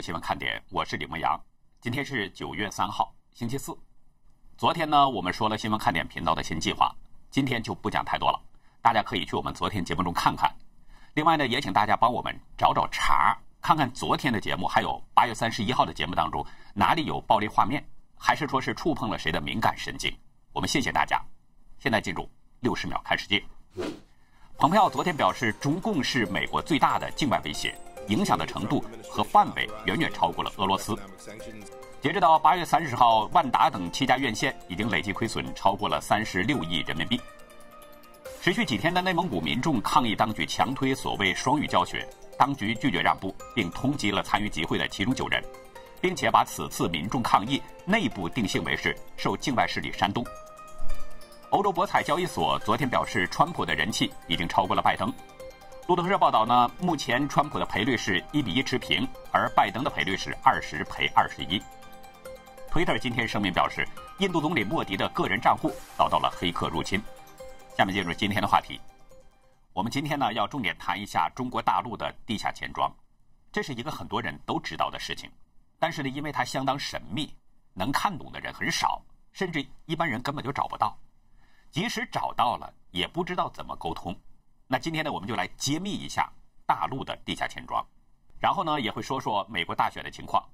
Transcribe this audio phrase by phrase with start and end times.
[0.00, 1.38] 新闻看点，我是李梦阳。
[1.78, 3.76] 今天是九月三号，星期四。
[4.56, 6.94] 昨天呢，我们说了新闻看点频道的新计划，
[7.30, 8.40] 今天就不讲太多了，
[8.80, 10.50] 大家可以去我们昨天节目中看看。
[11.12, 17.84] 另外呢，也请大家帮我们找找茬，看看昨天的节目，还有八月三十一号的节目当中哪里有暴力画面，
[18.16, 20.16] 还是说是触碰了谁的敏感神经？
[20.54, 21.20] 我们谢谢大家。
[21.78, 22.26] 现在进入
[22.60, 23.44] 六十秒看世界。
[24.56, 27.78] 蓬佩奥昨天表示，中共是美国最大的境外威胁。
[28.10, 30.94] 影响的程度和范围远远超过了俄罗斯。
[32.00, 37.20] 截止到八月三十号，万达等七家院线已经累计亏损超过了三十六亿人民币。
[38.42, 45.44] 持续几天的内蒙古民众抗议当局强推所谓双语教学，当局拒绝让步，并通缉了参与集会的其中九人，
[46.00, 50.24] 并且把此次民众抗议内部定性为是受境外势力煽动。
[51.50, 55.12] 欧洲博彩交易所昨天表示，川普的人气已经超过了拜登。
[55.90, 61.60] 路透社报道呢，目前川普的赔率是一比一持平，而拜登的赔率是二十赔二十一。
[62.70, 63.84] Twitter 今天声明表示，
[64.20, 67.02] 印度总理莫迪的个人账户遭到了黑客入侵。
[67.76, 68.80] 下面进入今天的话题，
[69.72, 72.88] 我们今天呢要重点谈一下中国大陆的地下钱庄，
[73.50, 75.28] 这是一个很多人都知道的事情，
[75.76, 77.34] 但是呢，因为它相当神秘，
[77.74, 79.02] 能看懂的人很少，
[79.32, 80.96] 甚至一般人根本就找不到，
[81.72, 84.16] 即使找到了，也不知道怎么沟通。
[84.72, 86.32] 那今天呢，我们就来揭秘一下
[86.64, 87.84] 大陆的地下钱庄，
[88.38, 90.48] 然后呢，也会说说美国大选的情况。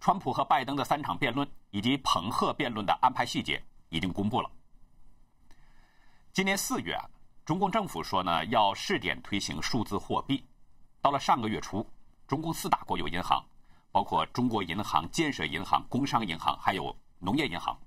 [0.00, 4.50] 川普和拜登的三场辩论以及彭赫辩论的安排细节已经公布了。
[6.32, 6.98] 今年四月，
[7.44, 10.44] 中共政府说呢，要试点推行数字货币。
[11.00, 11.88] 到了上个月初，
[12.26, 13.40] 中共四大国有银行，
[13.92, 17.78] 包括中国银行、建设银行、工商银行，还有农业银行，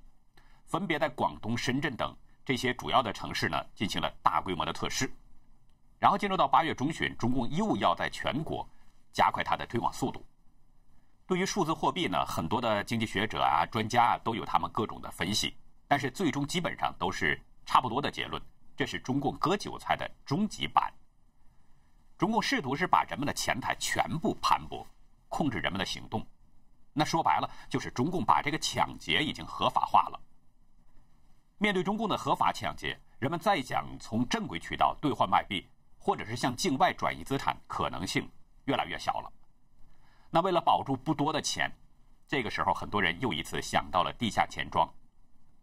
[0.66, 2.16] 分别在广东、深圳等
[2.46, 5.12] 这些主要的城市呢，进行了大规模的测试。
[6.00, 8.68] 然后进入到八月中旬，中共又要在全国
[9.12, 10.24] 加快它的推广速度。
[11.26, 15.56] 对于数字货币呢，很多的经济学者啊、专家啊都有他们各种的分析，
[15.88, 18.42] 但是最终基本上都是差不多的结论：
[18.76, 20.94] 这是中共割韭菜的终极版。
[22.18, 24.86] 中共试图是把人们的钱财全部盘剥，
[25.28, 26.26] 控制人们的行动。
[26.94, 30.20] 那说白了，就是中共把这个抢劫已经合法化了。
[31.58, 35.68] 面对中共的合法抢劫，人们再想从正规渠道兑换外币。
[36.08, 38.32] 或者是向境外转移资产可能性
[38.64, 39.30] 越来越小了。
[40.30, 41.70] 那为了保住不多的钱，
[42.30, 44.90] 这个时候很多人又一次想到了地下钱庄。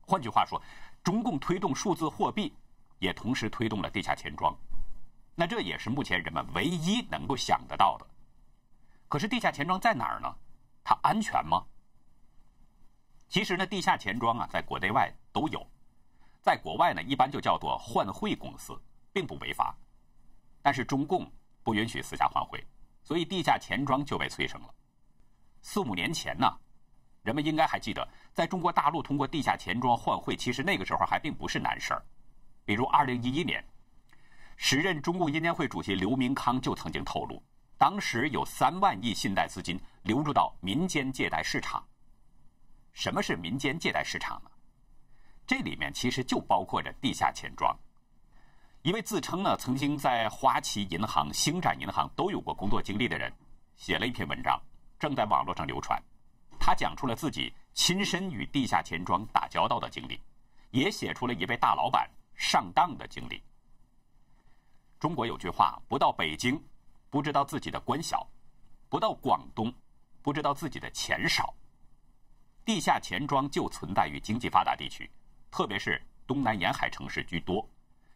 [0.02, 0.60] 换句话说，
[1.02, 2.52] 中共推动数字货币，
[2.98, 4.54] 也同时推动了地下钱庄。
[5.34, 8.06] 那这也是目前人们唯一能够想得到的。
[9.08, 10.30] 可是地下钱庄在哪儿呢？
[10.84, 11.64] 它安全吗？
[13.30, 15.66] 其实呢，地下钱庄啊，在国内外都有，
[16.42, 18.78] 在国外呢，一般就叫做换汇公司，
[19.10, 19.74] 并不违法。
[20.64, 21.30] 但是中共
[21.62, 22.58] 不允许私下换汇，
[23.02, 24.74] 所以地下钱庄就被催生了。
[25.60, 26.50] 四五年前呢，
[27.22, 32.02] 人们应该还记得，在中国大陆通过地下钱庄换汇，其实那个时候还并不是难事儿。
[32.64, 33.62] 比如二零一一年，
[34.56, 37.42] 时任中共银监会主席刘明康就曾经透露，
[37.76, 41.86] 当时有三万亿信贷资金流入到民间借贷市场。
[42.94, 44.50] 什么是民间借贷市场呢？
[45.46, 47.78] 这里面其实就包括着地下钱庄。
[48.84, 53.32] 一位自称呢曾经在花旗银行、星展银行都有过工作经历的人，
[53.76, 54.60] 写了一篇文章，
[54.98, 55.98] 正在网络上流传。
[56.60, 60.20] 他讲出了自己亲身与地下钱庄打交道的经历，
[60.70, 63.42] 也写出了一位大老板上当的经历。
[65.00, 66.62] 中国有句话：不到北京，
[67.08, 68.18] 不知道自己的官小；
[68.90, 69.72] 不到广东，
[70.20, 71.54] 不知道自己的钱少。
[72.66, 75.10] 地下钱庄就存在于经济发达地区，
[75.50, 77.66] 特别是东南沿海城市居多。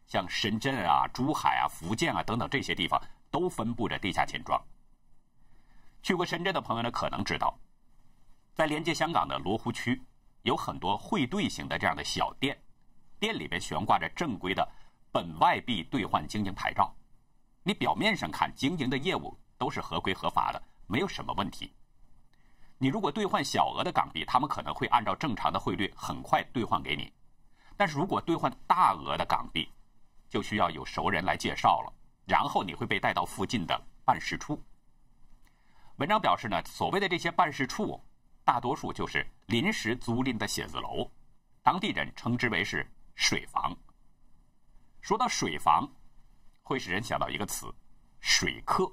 [0.08, 4.60] 像深圳啊、珠海啊、福建啊等等这些地方，都分布着地下钱庄。
[6.02, 7.56] 去过深圳的朋友呢，可能知道，
[8.54, 10.02] 在连接香港的罗湖区，
[10.42, 12.58] 有很多汇兑型的这样的小店，
[13.20, 14.66] 店里边悬挂着正规的
[15.12, 16.90] 本外币兑换经营牌照。
[17.62, 21.70] 你表面上看经营的业务都是合规合法的，没有什么问题。
[22.78, 27.12] 你如果兑换小额的港币，他们可能会按照正常的汇率很快兑换给你。
[27.76, 29.68] 但是如果兑换大额的港币，
[30.28, 31.92] 就需要有熟人来介绍了，
[32.26, 34.62] 然后你会被带到附近的办事处。
[35.96, 38.00] 文章表示呢，所谓的这些办事处，
[38.44, 41.10] 大多数就是临时租赁的写字楼，
[41.62, 43.76] 当地人称之为是水房。
[45.00, 45.90] 说到水房，
[46.62, 47.74] 会使人想到一个词——
[48.20, 48.90] 水客。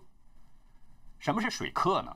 [1.20, 2.16] 什么是水客呢？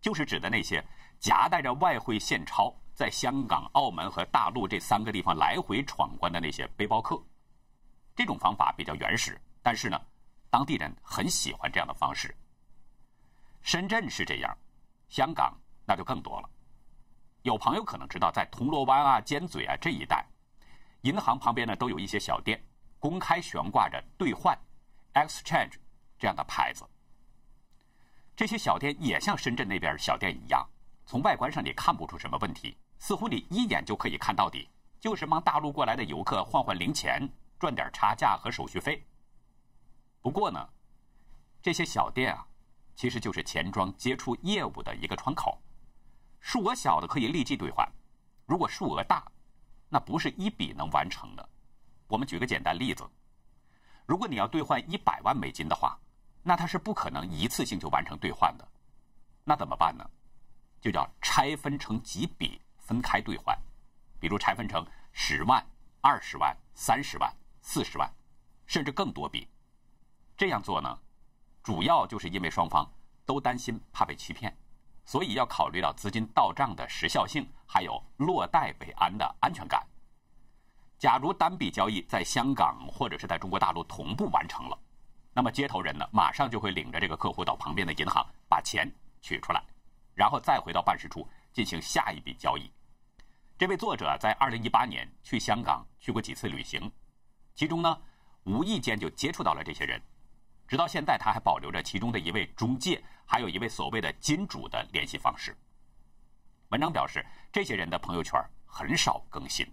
[0.00, 0.84] 就是指的那些
[1.18, 7.22] 夹带着外汇现钞，在香港、澳门和大陆这三个地方来回闯关的那些背包客。
[8.14, 10.00] 这种方法比较原始，但是呢，
[10.50, 12.34] 当地人很喜欢这样的方式。
[13.62, 14.56] 深圳是这样，
[15.08, 15.54] 香港
[15.86, 16.48] 那就更多了。
[17.42, 20.26] 有朋友可能知道，在铜锣湾啊、尖嘴啊这一带，
[21.02, 22.62] 银行旁边呢都有一些小店，
[22.98, 24.58] 公开悬挂着兑换
[25.14, 25.74] （exchange）
[26.18, 26.84] 这样的牌子。
[28.36, 30.66] 这些小店也像深圳那边小店一样，
[31.06, 34.68] 从外观上你看不出什么问题，似乎你一眼就可以看到底，
[34.98, 37.28] 就是帮大陆过来的游客换换零钱，
[37.60, 39.06] 赚点差价和手续费。
[40.20, 40.68] 不过呢，
[41.62, 42.44] 这些小店啊，
[42.96, 45.62] 其实就是钱庄接触业务的一个窗口。
[46.40, 47.86] 数额小的可以立即兑换，
[48.46, 49.30] 如果数额大，
[49.90, 51.48] 那不是一笔能完成的。
[52.08, 53.08] 我们举个简单例子，
[54.06, 56.00] 如果你要兑换一百万美金的话，
[56.42, 58.66] 那它是不可能一次性就完成兑换的。
[59.44, 60.10] 那怎么办呢？
[60.80, 63.54] 就叫拆分成几笔分开兑换，
[64.18, 65.62] 比如拆分成十万、
[66.00, 67.30] 二十万、三十万、
[67.72, 68.12] 四十万，
[68.66, 69.46] 甚至更多笔。
[70.36, 70.98] 这样做呢，
[71.62, 72.84] 主要就是因为双方
[73.24, 74.52] 都担心怕被欺骗。
[75.04, 79.86] 所以要考虑到资金到账的时效性，还有落袋为安的安全感。
[80.98, 84.76] 假如单笔交易在香港或者是在中国大陆同步完成了，
[85.32, 88.92] 那么接头人呢，马上就会领着这个客户到旁边的银行把钱
[89.22, 89.62] 取出来，
[90.12, 92.68] 然后再回到办事处进行下一笔交易。
[93.56, 96.90] 这位作者在2018年去香港去过几次旅行，
[97.60, 98.00] 其中呢，
[98.44, 100.00] 无意间就接触到了这些人。
[100.66, 105.54] 直到现在，他还保留着其中的一位中介，还有一位所谓的金主的联系方式。
[106.70, 107.22] 文章表示，
[107.52, 109.70] 这些人的朋友圈很少更新。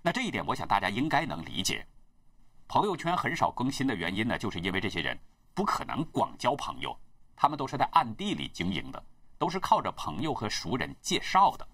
[0.00, 1.86] 那这一点，我想大家应该能理解。
[2.66, 5.14] 朋友圈很少更新的原因呢，就是因为这些人
[5.52, 6.98] 不可能广交朋友，
[7.36, 9.04] 他们都是在暗地里经营的，
[9.36, 11.68] 都是靠着朋友和熟人介绍的。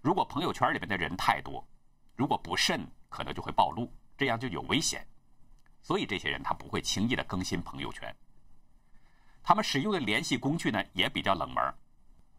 [0.00, 1.66] 如果朋友圈里面的人太多，
[2.14, 5.06] 如果不慎，可能就会暴露，这样就有危险。
[5.82, 8.14] 所以这些人他不会轻易的更新朋友圈。
[9.42, 11.62] 他们使用的联系工具呢也比较冷门。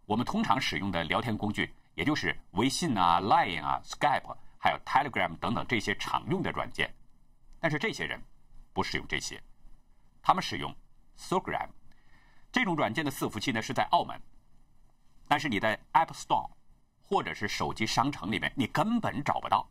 [0.05, 6.93] 我们通常使用的聊天工具，也就是微信啊、Line 啊、Skype，还有 Telegram 等等这些常用的软件。
[7.59, 8.21] 但是这些人
[8.73, 9.41] 不使用这些，
[10.21, 10.73] 他们使用
[11.17, 11.69] Sogram
[12.51, 14.21] 这种软件的伺服器呢是在澳门，
[15.27, 16.49] 但是你在 App Store
[17.01, 19.67] 或者是手机商城里面你根本找不到。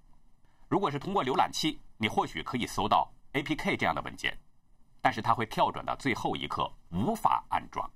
[0.68, 3.10] 如果是通过浏览器，你或许可以搜到。
[3.32, 4.34] APK 这样的文件，
[5.02, 7.86] 但是它会跳转到最后一刻无法安装。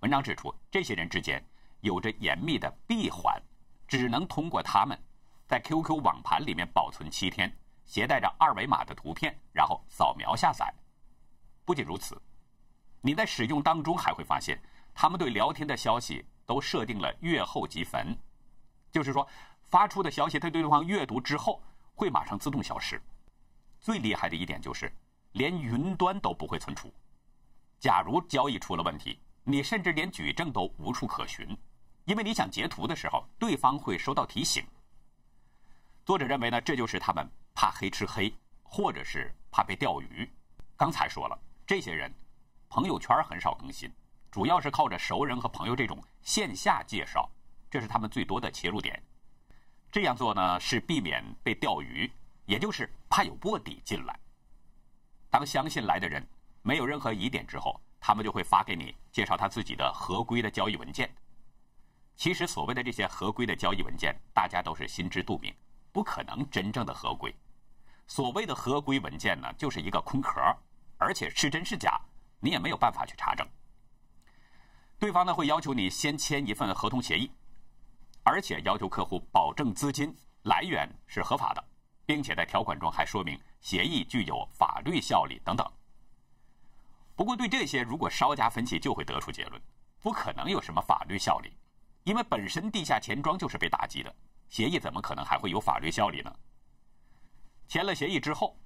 [0.00, 1.44] 文章指出，这些人之间
[1.82, 3.38] 有着严密的闭环，
[3.86, 4.98] 只能通过他们
[5.46, 10.72] 在 QQ 网盘里面保存七天，携带着二维码的图片，然后扫描下载。
[11.66, 12.18] 不仅如此，
[13.02, 14.58] 你在使用当中还会发现，
[14.94, 18.16] 他们对聊天的消息都设定了阅后即焚，
[18.90, 19.28] 就是说，
[19.64, 21.62] 发出的消息在对方阅读之后
[21.96, 23.02] 会马上自动消失。
[23.80, 24.92] 最厉害的一点就是，
[25.32, 26.92] 连云端都不会存储。
[27.80, 31.56] 假如交易出了问题，你甚至连举证都无处可寻，
[32.04, 34.64] 因为你想截图的时候，对方会收到提醒。
[36.04, 38.32] 作者认为呢，这就是他们怕黑吃黑，
[38.62, 40.30] 或者是怕被钓鱼。
[40.76, 42.12] 刚才说了，这些人
[42.68, 43.90] 朋友圈很少更新，
[44.30, 47.30] 主要是靠着熟人和朋友这种线下介绍，
[47.70, 49.02] 这是他们最多的切入点。
[49.96, 52.12] 这样做呢，是避免被钓鱼。
[52.44, 54.14] 也就是怕有卧底进来。
[55.30, 56.22] 当相信来的人
[56.60, 61.10] 没有任何疑点之后，他们就会发给你介绍他自己的合规的交易文件。
[62.14, 65.50] 其实所谓的这些合规的交易文件，大家都是心知肚明，
[65.92, 67.34] 不可能真正的合规。
[68.06, 70.38] 所谓的合规文件呢，就是一个空壳，
[70.98, 71.98] 而且是真是假，
[72.38, 73.48] 你也没有办法去查证。
[74.98, 77.30] 对方呢会要求你先签一份合同协议，
[78.26, 81.64] 而且要求客户保证资金来源是合法的。
[82.06, 85.68] 并且在条款中还说明协议具有法律效力等等。
[87.16, 89.60] 不过对这些如果稍加分析，就会得出结论：
[90.00, 91.52] 不可能有什么法律效力，
[92.04, 94.14] 因为本身地下钱庄就是被打击的，
[94.48, 96.32] 协议怎么可能还会有法律效力呢？
[97.66, 98.56] 签了协议之后，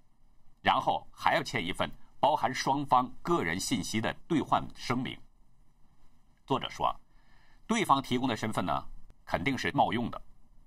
[0.61, 5.19] 然后还要签一份包含双方个人信息的兑换声明。
[6.45, 6.95] 作者说，
[7.67, 8.87] 对方提供的身份呢，
[9.31, 10.21] 肯定是冒用的。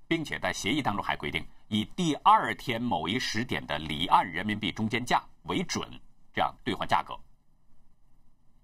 [0.07, 5.89] 并且在协议当中还规定，以第二天某一时点的离岸人民币中间价为准，
[6.33, 7.17] 这样兑换价格。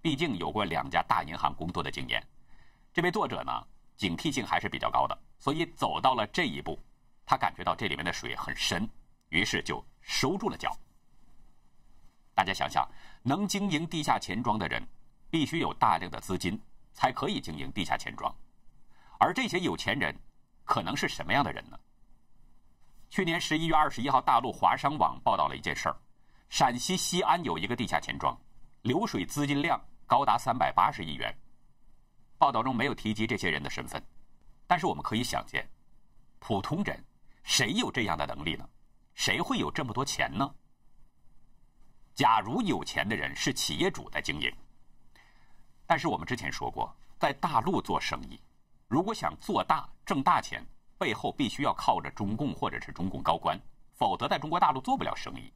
[0.00, 2.24] 毕竟有过两家大银行工作的经验，
[2.92, 3.66] 这位作者呢
[3.96, 6.78] 警惕性还是比较高的，所以走到了这一步，
[7.26, 8.88] 他感觉到这里面的水很深，
[9.30, 10.70] 于是就收住了脚。
[12.34, 12.88] 大家想想，
[13.22, 14.86] 能经营地下钱庄的人，
[15.30, 16.60] 必须有大量的资金，
[16.92, 18.32] 才可以经营地下钱庄，
[19.20, 20.12] 而这些有钱人。
[20.62, 21.76] 可能是什么样的人呢？
[23.08, 25.96] 去年十一月二十一号，大陆华商网报道了一件事儿：
[26.48, 28.40] 陕西西安有一个地下钱庄，
[28.82, 31.36] 流水资金量高达三百八十亿元。
[32.38, 34.00] 报道中没有提及这些人的身份，
[34.68, 35.68] 但是我们可以想见，
[36.38, 37.04] 普通人
[37.42, 38.68] 谁有这样的能力呢？
[39.14, 40.54] 谁会有这么多钱呢？
[42.14, 44.54] 假如有钱的人是企业主在经营，
[45.84, 48.40] 但是我们之前说过，在大陆做生意，
[48.90, 50.66] 如果想做大挣大钱，
[50.98, 53.56] 背后必须要靠着中共或者是中共高官，
[53.92, 55.52] 否则在中国大陆做不了生意。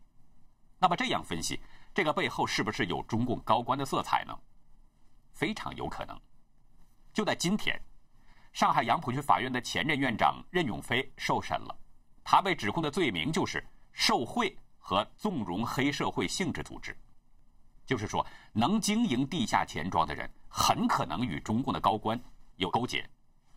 [0.78, 1.60] 那么这样分析，
[1.92, 4.38] 这个背后是不是有中共高官的色彩呢？
[5.32, 6.16] 非常有可能。
[7.12, 7.76] 就在今天，
[8.52, 11.76] 上海杨浦区法院的前任院长任永飞受审了，
[12.22, 13.60] 他被指控的罪名就是
[13.92, 14.56] 受贿。
[14.86, 16.94] 和纵容黑社会性质组织，
[17.86, 18.22] 就是说，
[18.52, 22.22] 能经营地下钱庄的人，很可能与中共的高官
[22.56, 23.02] 有勾结，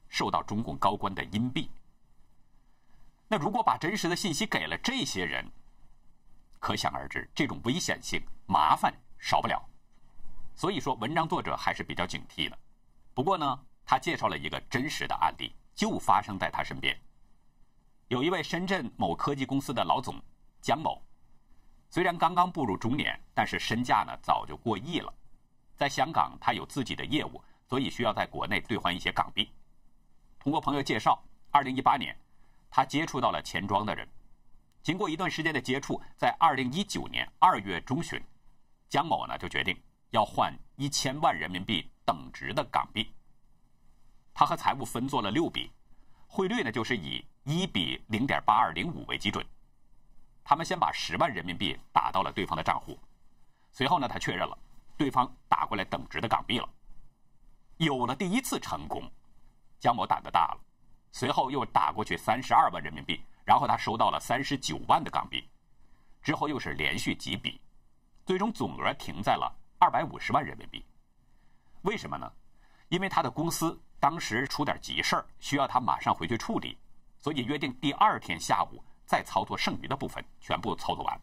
[0.10, 1.70] 受到中共高官的荫庇。
[3.28, 5.46] 那如果把真实的信息给了这些人，
[6.60, 9.62] 可想而知，这种危险性、麻烦少不了。
[10.56, 12.58] 所以说，文章作者还是比较警惕的。
[13.14, 17.00] 不过呢，他介绍了一个真实的案例，就发生在他身边。
[18.08, 20.16] 有一位深圳某科技公司的老总
[20.62, 21.02] 姜某。
[21.90, 25.14] 虽然刚刚步入中年，但是身价呢早就过亿了。
[25.76, 29.52] 在香港，他有自己的业务，所以需要在国内兑换一些港币。
[30.48, 32.18] 通过朋友介绍，二零一八年，
[32.70, 34.08] 他接触到了钱庄的人。
[34.82, 38.18] 经过一段时间的接触，在二零一九年二月中旬，
[38.88, 39.78] 江某呢就决定
[40.12, 43.12] 要换一千万人民币等值的港币。
[44.34, 45.70] 他和财务分做了六笔，
[46.28, 49.46] 汇率呢就是以一比零点八二零五为基准。
[50.46, 52.98] 他们先把十万人民币打到了对方的账户，
[53.74, 54.58] 随后呢，他确认了
[54.96, 56.70] 对方打过来等值的港币了。
[57.76, 59.04] 有了第一次成功，
[59.80, 60.60] 姜某胆子大了，
[61.12, 65.48] 随后又打过去三十二万人民币，然后他收到了三十九万的港币，
[66.22, 67.62] 之后又是连续几笔，
[68.26, 70.86] 最终总额停在了二百五十万人民币。
[71.84, 72.32] 为什么呢？
[72.90, 76.78] 因为他的公司当时出点急事儿，需要他马上回去处理，
[77.20, 78.84] 所以约定第二天下午。
[79.08, 81.22] 再操作剩余的部分，全部操作完。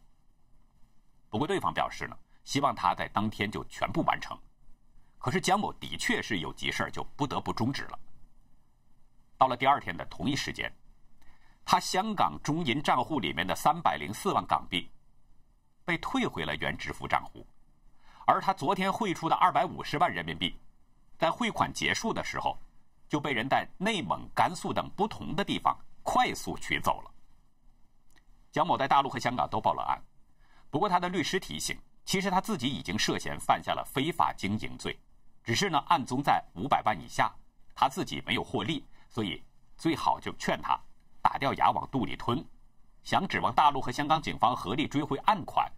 [1.28, 4.34] 不过对方表示呢，希望他在当天就全部完成。
[5.18, 7.98] 可是姜某的确是有急事就不得不终止了。
[9.36, 10.72] 到了第二天的同一时间，
[11.64, 14.90] 他香港中银账户里面的三百零四万港币
[15.84, 17.46] 被退回了原支付账户，
[18.26, 20.58] 而他昨天汇出的二百五十万人民币，
[21.18, 22.58] 在汇款结束的时候，
[23.08, 27.10] 就被人在内蒙、甘肃等不同的地方快速取走了。
[28.52, 30.00] 蒋某在大陆和香港都报了案，
[30.70, 34.96] 不过他的律师提醒，其实他自己已经涉嫌犯下了非法经营罪，
[35.42, 37.34] 只是呢案宗在五百万以下，
[37.74, 39.40] 他自己没有获利，所以
[39.76, 40.76] 最好就劝他
[41.22, 42.44] 打掉牙往肚里吞。
[43.04, 45.70] 想指望大陆和香港警方合力追回案款，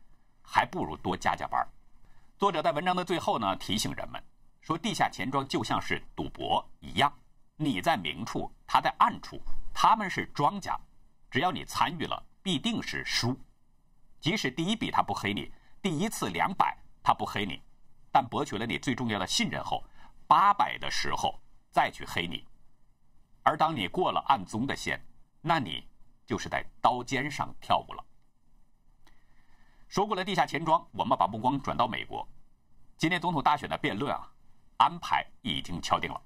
[0.42, 1.62] 还不如多加加班。
[2.38, 4.18] 作者在文章的最后呢提醒人们
[4.62, 7.12] 说，地下钱庄就像是赌博一样，
[7.56, 9.38] 你在明处，他在暗处，
[9.74, 10.74] 他们是庄家，
[11.30, 12.24] 只要你参与了。
[12.46, 13.36] 必定是输，
[14.20, 15.50] 即使第一笔他不黑你，
[15.82, 17.60] 第一次两百他不黑你，
[18.12, 19.82] 但博取了你最重要的信任后，
[20.28, 21.36] 八百的时候
[21.72, 22.46] 再去黑你，
[23.46, 25.00] 而当你过了暗宗的线，
[25.40, 25.86] 那你
[26.26, 28.04] 就是在刀尖上跳舞了。
[29.86, 32.26] 说过了地下钱庄，我们把目光转到美国，
[32.96, 34.28] 今年总统大选的辩论啊，
[34.78, 36.20] 安排已经敲定了，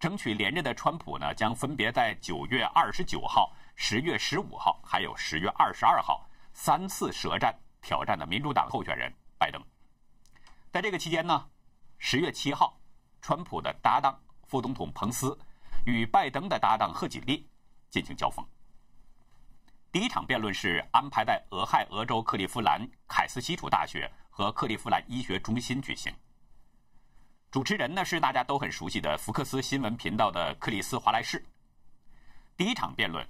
[0.00, 3.54] 争取连任的川普呢，将分别在九月二十九号。
[3.76, 9.62] 十月十五号还有十月二十二号三次舌战挑战的民主党候选人拜登，
[10.72, 11.46] 在这个期间呢，
[11.98, 12.76] 十月七号，
[13.22, 14.18] 川普的搭档
[14.48, 15.38] 副总统彭斯
[15.86, 17.48] 与拜登的搭档贺锦丽
[17.88, 18.46] 进行交锋。
[19.90, 26.12] 第一场辩论是安排在俄亥俄州克利夫兰凯斯西楚大学和克利夫兰医学中心举行。
[27.50, 31.42] 主持人呢是大家都很熟悉的福克斯新闻频道的克里斯华莱士。
[32.56, 33.26] 第一场辩论。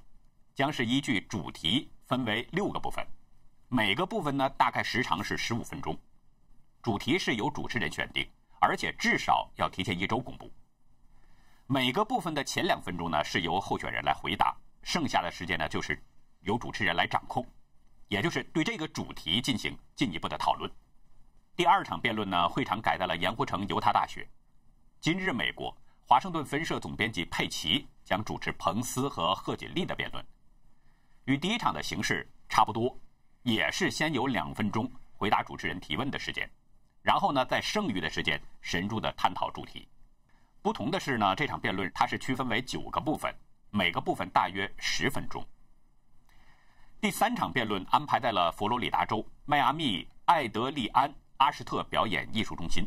[0.57, 3.07] 将是依据主题分为六个部分，
[3.69, 5.95] 每个部分呢大概时长是十五分钟。
[6.83, 8.27] 主题是由主持人选定，
[8.59, 10.51] 而且至少要提前一周公布。
[11.69, 16.01] 每个部分的前两分钟呢是由候选人来回答，剩下的时间呢就是
[16.43, 17.45] 由主持人来掌控，
[18.07, 20.71] 也就是对这个主题进行进一步的讨论。
[21.57, 24.25] 第二场辩论呢，会场改在了盐湖城犹他大学。
[25.01, 30.25] 今日美国华盛顿分社总编辑佩奇将主持彭斯和贺锦丽的辩论。
[31.25, 32.97] 与第一场的形式差不多，
[33.43, 36.49] 也是先有两分钟回答主持人提问的时间，
[37.03, 39.89] 然后呢，在剩余的时间深入的探讨主题。
[40.67, 43.33] 不同的是呢，这场辩论它是区分为九个部分，
[43.71, 45.47] 每个部分大约十分钟。
[47.01, 52.85] 第三场辩论安排在了佛罗里达州迈阿密艾德利安阿什特表演艺术中心。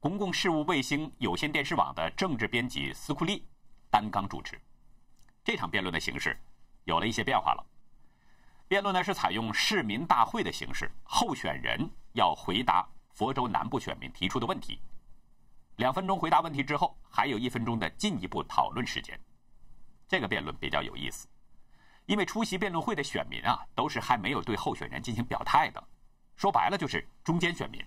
[0.00, 3.46] 公共事务卫星有线电视网的政治编辑斯库利
[3.90, 4.58] 担纲主持。
[5.44, 6.34] 这场辩论的形式
[6.84, 7.66] 有了一些变化了。
[8.66, 14.80] 辩论呢是采用市民大会的形式，候选人要回答佛州南部选民提出的问题。
[15.76, 19.18] 两分钟回答问题之后，还有一分钟的进一步讨论时间。
[20.06, 21.26] 这个辩论比较有意思，
[22.06, 25.82] 因为出席辩论会的选民啊，都是还没有对候选人进行表态的，
[26.36, 27.84] 说白了就是中间选民。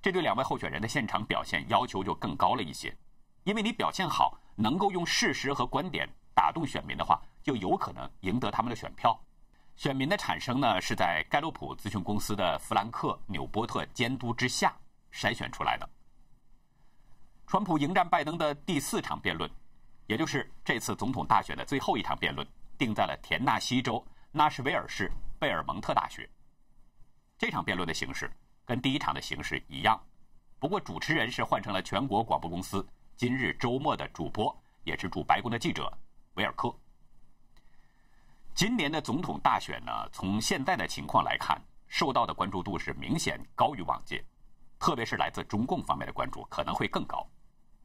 [0.00, 2.96] 这对两位候选人的现场表现要求就更高了一些，
[3.44, 9.18] 因为你表现好，能够用事实和观点打动选民的话，就有可能赢得他们的选票。
[9.74, 14.72] 选民的产生呢，是在盖洛普咨询公司的弗兰克·纽波特监督之下
[15.12, 15.88] 筛选出来的。
[17.52, 19.50] 川普迎战拜登的第四场辩论，
[20.06, 26.26] 也就是这次总统大选的最后一场辩论，定在了田纳西州纳什维尔市贝尔蒙特大学。
[27.36, 28.32] 这场辩论的形式
[28.64, 30.02] 跟第一场的形式一样，
[30.58, 32.82] 不过主持人是换成了全国广播公司
[33.18, 35.92] 今日周末的主播，也是驻白宫的记者
[36.36, 36.74] 维尔科。
[38.54, 44.24] 今年的总统大选呢，从现在的情况来看，受到的关注度是明显高于往届，
[44.78, 47.28] 特别是来自中共方面的关注可能会更高，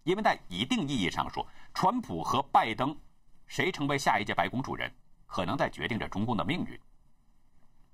[0.07, 2.97] 因为在一定意义上说，川普和拜登
[3.45, 4.89] 谁成为下一届白宫主人，
[5.25, 6.79] 可能在决定着中共的命运。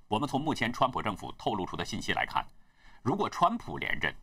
[0.08, 2.46] 我们从目前川普政府透露出的信息来看，
[3.02, 4.16] 如果川普连任，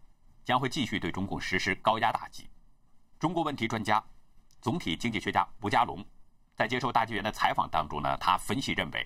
[0.44, 2.48] 将会继续对中共实施高压打击。
[3.18, 4.00] 中国问题专家、
[4.60, 6.04] 总体经济学家吴家龙。
[6.54, 9.04] 在接受大纪元的采访当中呢，他分析认为，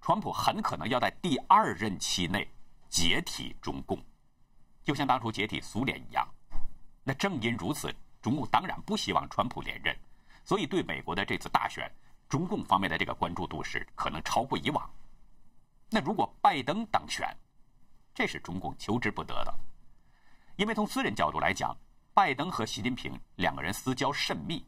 [0.00, 2.48] 川普很可能要在第二任期内
[2.88, 4.00] 解体中共，
[4.84, 6.24] 就像当初解体苏联一样。
[7.04, 9.94] 那正因如此，中共当然不希望川普连任，
[10.44, 11.90] 所以对美国的这次大选，
[12.28, 14.88] 中共方面的这个关注度是可能超过以往。
[15.90, 17.28] 那如果拜登当选，
[18.14, 19.54] 这是中共求之不得的，
[20.56, 21.76] 因为从私人角度来讲，
[22.14, 24.64] 拜登和习近平两个人私交甚密。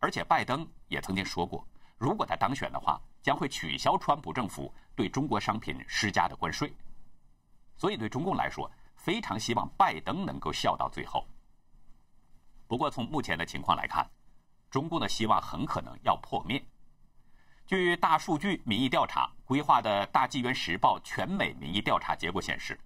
[0.00, 1.66] 而且拜登也曾经说过，
[1.98, 6.74] 如果他当选的话，将会取消川普政府对中国商品施加的关税。
[7.76, 11.26] 所以对中共来说，非常希望拜登能够笑到最后。
[12.70, 14.08] 不过从目前的情况来看，
[14.70, 16.64] 中共的希望很可能要破灭。
[17.66, 22.78] 据大数据民意调查规划的《大纪元时报》全美民意调查结果显示，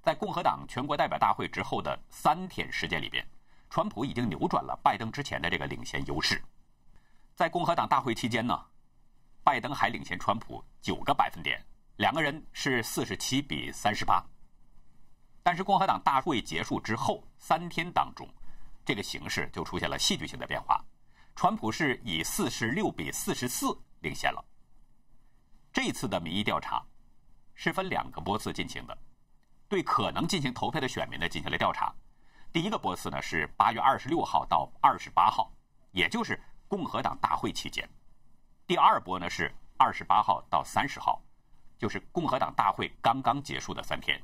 [0.00, 3.26] 在共和党全国代表大会之后的三天时间里边。
[3.68, 6.40] 川普已经扭转了拜登之前的这个领先优势，
[7.34, 8.56] 在共和党大会期间呢，
[9.42, 11.60] 拜登还领先川普九个百分点，
[11.96, 14.24] 两个人是四十七比三十八。
[15.42, 18.28] 但是共和党大会结束之后三天当中，
[18.86, 20.82] 这个形势就出现了戏剧性的变化，
[21.34, 24.42] 川普是以四十六比四十四领先了。
[25.72, 26.80] 这次的民意调查
[27.52, 28.96] 是分两个波次进行的，
[29.68, 31.92] 对可能进行投票的选民呢进行了调查。
[32.52, 35.52] 第一个波次呢是八月二十六号到二十八号，
[35.90, 37.86] 也就是共和党大会期间。
[38.68, 41.20] 第二波呢是二十八号到三十号，
[41.76, 44.22] 就是共和党大会刚刚结束的三天。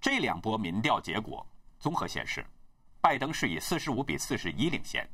[0.00, 1.44] 这两波民调结果
[1.80, 2.46] 综合显示，
[3.00, 5.08] 拜登是以四十五比四十一领先。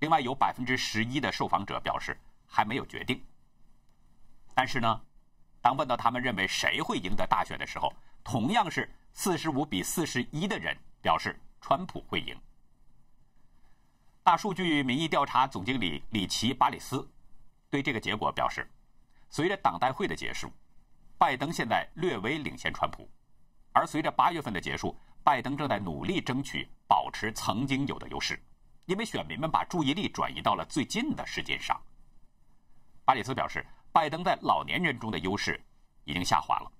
[0.00, 3.22] 另外有百分之十一的受访者表示还没有决定。
[4.54, 5.00] 但是呢，
[5.60, 7.92] 当问到他们认为谁会赢得大选的时候，
[8.24, 10.76] 同样是四十五比四十一的人。
[11.02, 12.36] 表示川普会赢。
[14.24, 17.08] 大数据民意调查总经理里奇·巴里斯
[17.70, 18.68] 对这个结果表示，
[19.30, 20.50] 随着党代会的结束，
[21.16, 23.08] 拜登现在略微领先川普，
[23.72, 28.40] 而随着八月份的结束，拜登正在努力争取保持曾经有的优势，
[28.84, 31.76] 因为选民们把注意力转移到了最近的时间上。
[33.04, 35.60] 巴里斯表示，拜登在老年人中的优势
[36.04, 36.70] 已经下滑了。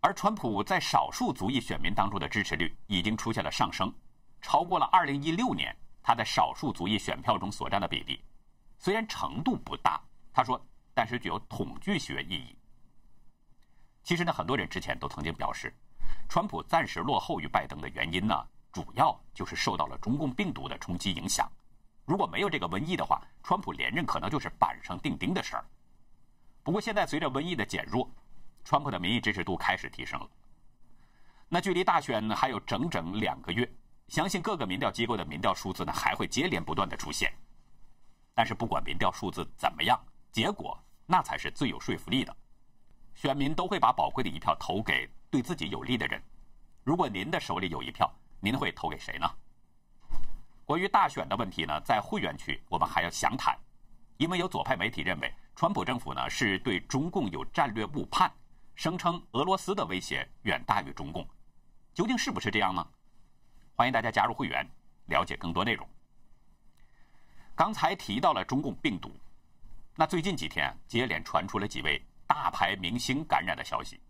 [0.00, 3.92] 而川普在少数族裔选民当中的支持率已经出现了上升，
[4.40, 8.22] 超过了2016年他在少数族裔选票中所占的比例。
[8.78, 10.00] 虽然程度不大，
[10.32, 10.64] 他说，
[10.94, 12.56] 但是具有统计学意义。
[14.04, 15.74] 其实呢，很多人之前都曾经表示，
[16.28, 18.34] 川普暂时落后于拜登的原因呢，
[18.72, 21.50] 主要就是受到了中共病毒的冲击影响。
[22.04, 25.64] 如果没有这个瘟疫的话，川普连任可能就是板上钉钉的事儿。
[26.62, 28.08] 不过现在随着瘟疫的减弱，
[28.64, 30.28] 川普的民意支持度开始提升了。
[31.48, 33.70] 那距离大选还有整整两个月，
[34.08, 37.32] 相信各个民调机构的民调数字呢还会接连不断的出现。
[38.34, 42.34] 但是不管民调数字怎么样，结果那才是最有说服力的。
[43.14, 46.22] 选民都会把宝贵的一票投给对自己有利的人。
[46.84, 49.26] 如果您的手里有一票，您会投给谁呢？
[50.66, 53.58] 关于大选的问题呢，在会员区我们还要详谈，
[54.18, 58.30] 因为有左派媒体认为，川普政府呢是对中共有战略误判。
[58.74, 61.26] 声称俄罗斯的威胁远大于中共，
[61.94, 62.86] 究竟是不是这样呢？
[63.74, 64.66] 欢迎大家加入会员，
[65.06, 65.88] 了解更多内容。
[67.54, 69.10] 刚才提到了中共病毒，
[69.96, 74.00] 那最近几天接连传出了几位大牌明星感染的消息，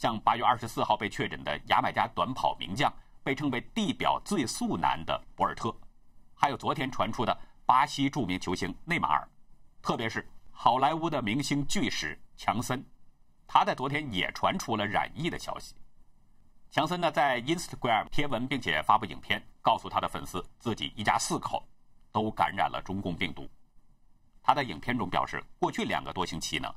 [0.00, 2.90] 像八月二十四号被确诊的牙买加短跑名将，
[3.22, 5.70] 被称为“地表最速男”的博尔特，
[6.34, 9.28] 还有昨天传出的巴西著名球星内马尔，
[9.82, 12.82] 特别是好莱坞的明星巨石强森，
[13.46, 15.74] 他在昨天也传出了染疫的消息。
[16.70, 21.62] 强森呢在 Instagram 贴文，并且发布影片，告诉他的粉丝自己一家四口
[22.10, 23.46] 都感染了中共病毒。
[24.42, 26.74] 他在影片中表示，过去两个多星期呢，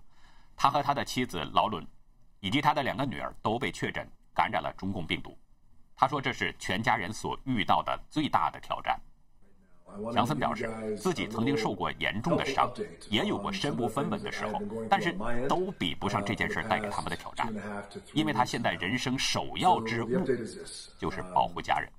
[0.58, 1.88] 他和他的妻子劳伦
[2.44, 5.34] 以及他的两个女儿都被确诊感染了中共病毒。
[5.96, 9.00] 他说这是全家人所遇到的最大的挑战。
[10.12, 12.70] 强森表示，自己曾经受过严重的伤，
[13.10, 15.16] 也有过身无分文的时候，但是
[15.48, 17.54] 都比不上这件事带给他们的挑战。
[18.12, 20.10] 因为他现在人生首要之务
[20.98, 21.90] 就是保护家人。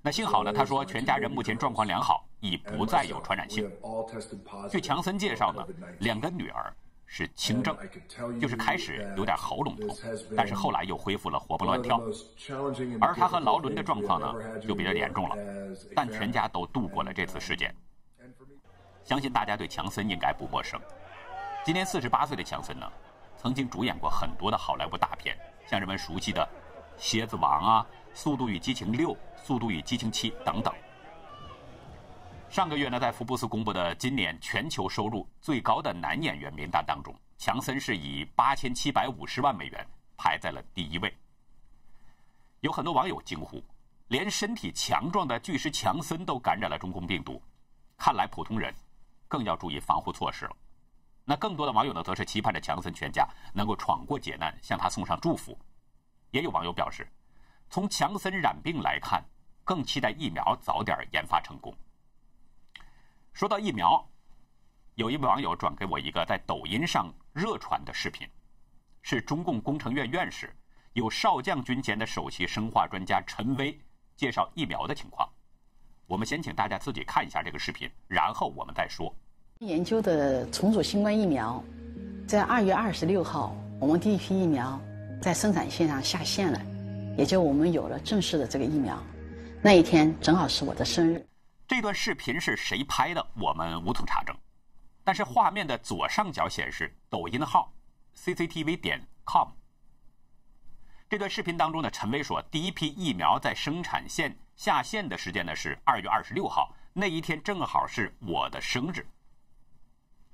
[0.00, 3.70] 那幸好呢，他说全家人目前状况良好，已不再有传染性。
[4.68, 5.64] 据强森介绍呢，
[6.00, 6.74] 两个女儿。
[7.14, 7.76] 是轻症，
[8.40, 9.94] 就是开始有点喉咙痛，
[10.34, 12.00] 但是后来又恢复了活蹦乱跳。
[12.98, 15.36] 而他和劳伦的状况呢，就比较严重了，
[15.94, 17.74] 但全家都度过了这次事件。
[19.04, 20.80] 相信大家对强森应该不陌生。
[21.66, 22.90] 今年四十八岁的强森呢，
[23.36, 26.40] 曾经主演过很多的好莱坞大片，像人们熟悉的
[26.96, 27.86] 《蝎子王》啊，
[28.18, 30.72] 《速度与激情六》《速度与激情七》等等。
[32.52, 39.86] 上个月呢，在福布斯公布的今年全球收入最高的男演员名单当中，强森是以八千七百五十万美元
[40.18, 41.16] 排在了第一位。
[42.60, 43.64] 有很多网友惊呼
[44.08, 47.40] ：“连身体强壮的巨石强森都感染了中共病毒，
[47.96, 48.70] 看来普通人
[49.28, 50.54] 更要注意防护措施了。”
[51.24, 55.58] 那更多的网友呢，则是期盼着强森全家能够闯过劫难，向他送上祝福。
[56.32, 57.10] 也有网友表示，
[57.70, 59.24] 从强森染病来看，
[59.64, 61.74] 更期待疫苗早点研发成功。
[63.32, 64.06] 说到疫苗，
[64.96, 68.28] 有一位网友转给我一个在抖音上热传的视频，
[69.00, 70.54] 是中共工程院院士、
[70.92, 73.76] 有少将军衔的首席生化专家陈薇
[74.16, 75.26] 介绍疫苗的情况。
[76.06, 79.12] 我们先请大家自己看一下这个视频，然后我们再说。
[79.60, 81.62] 研究的重组新冠疫苗，
[82.28, 84.78] 在二月二十六号，我们第一批疫苗
[85.22, 86.60] 在生产线上下线了，
[87.16, 89.02] 也就我们有了正式的这个疫苗。
[89.62, 91.26] 那一天正好是我的生日。
[91.74, 93.26] 这段视频是谁拍的？
[93.34, 94.36] 我们无从查证，
[95.02, 97.72] 但是画面的左上角显示抖音号
[98.14, 99.48] cctv 点 com。
[101.08, 109.06] 这段视频当中呢，陈薇说，第一批疫苗在生产线下线的时间呢是二月二十六号，那一天正好是我的生日。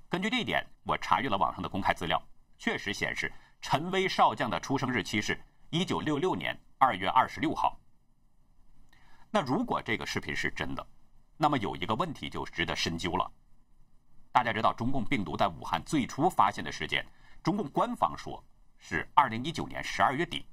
[0.09, 2.21] 根据这一点，我查阅了网上的公开资料，
[2.59, 7.79] 确实显示陈薇少将的出生日期是一九六六年二月二十六号。
[9.31, 10.85] 那如果这个视频是真的？
[11.41, 13.31] 那么有一个问题就值得深究了。
[14.33, 17.07] 大家知道，中共病毒在武汉最初发现的时间，
[17.43, 18.45] 中共官方说
[18.77, 20.45] 是二零一九年十二月底。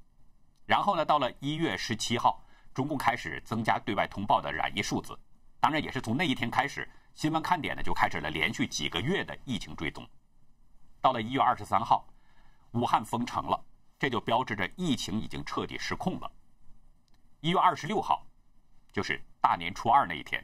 [0.65, 2.39] 然后呢，到了一月十七号，
[2.73, 5.19] 中共开始增加对外通报的染疫数字。
[5.59, 10.07] 当然，也是从那一天开始，新闻看点呢就开始了连续几个月的疫情追踪。
[11.01, 12.07] 到了一月二十三号，
[12.71, 13.59] 武汉封城了，
[13.97, 16.31] 这就标志着疫情已经彻底失控了。
[17.41, 18.25] 一月二十六号，
[18.91, 20.43] 就是大年初二那一天。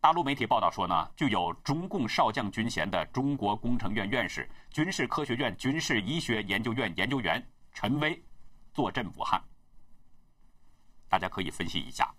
[0.00, 8.22] 大陆媒体报道说呢，具有中共少将军衔的中国工程院院士、军事科学院军事医学研究院研究员陈薇
[8.72, 9.42] 坐镇武汉。
[11.08, 12.14] 大家可以分析一下，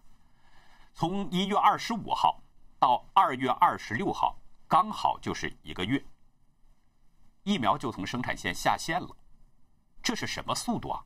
[0.94, 2.44] 从一月二十五号
[2.80, 4.38] 到二月二十六号，
[4.68, 6.04] 刚好就是一个月，
[7.44, 9.16] 疫苗就从生产线下线了，
[10.04, 11.02] 这是什么速度啊？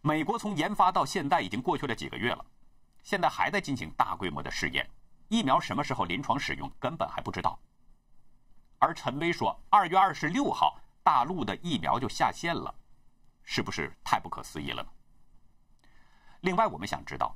[0.00, 2.46] 美国从研发到现在已经过去了几个月了，
[3.02, 4.88] 现在还在进行大规模的试验。
[5.28, 7.58] 疫苗什么时候临床使用根本还不知道，
[8.78, 12.74] 而陈薇说二月二十六号大陆的疫苗就下线了，
[13.42, 14.88] 是不是太不可思议了呢？
[16.40, 17.34] 另外，我们想知道，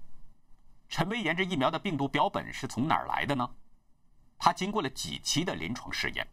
[0.88, 3.50] 陈薇研制疫苗的病毒标本是从哪儿来的呢？
[4.38, 6.26] 他经过了几期的临床试验，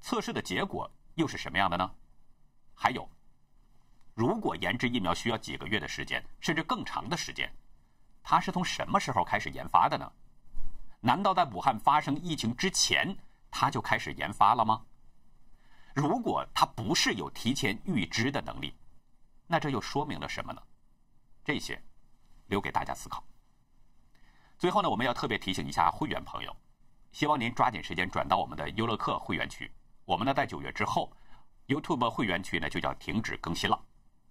[0.00, 1.90] 测试的结果又是什么样的呢？
[2.74, 3.08] 还有，
[4.14, 7.50] 如果研制疫苗需要几个月的时间，甚至更长的时间，
[8.22, 10.12] 他是从什么时候开始研发的呢？
[11.04, 13.16] 难道在武汉发生疫情之前，
[13.50, 14.86] 他就开始研发了吗？
[15.94, 18.72] 如果他不是有提前预知的能力，
[19.48, 20.62] 那这又说明了什么呢？
[21.44, 21.82] 这些
[22.46, 23.22] 留给大家思考。
[24.56, 26.56] 最后呢，我们要特别提醒一下会员朋友，
[27.10, 29.70] 希望您抓紧时间转到我们的优乐客会员区。
[30.04, 31.12] 我们呢，在九月之后
[31.66, 33.84] ，YouTube 会员区呢就叫停止更新了。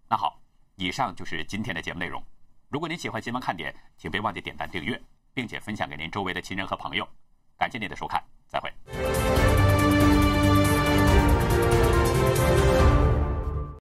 [0.07, 0.41] 那好，
[0.77, 2.23] 以上就是今天的节目内容。
[2.69, 4.99] 如果您喜欢新闻看点，请别忘记点赞订阅，
[5.33, 7.07] 并且分享给您周围的亲人和朋友。
[7.57, 9.60] 感谢您的收看再会。